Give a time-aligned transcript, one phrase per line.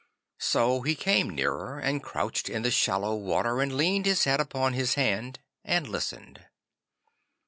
[0.39, 4.73] So he came nearer, and couched in the shallow water, and leaned his head upon
[4.73, 6.43] his hand and listened.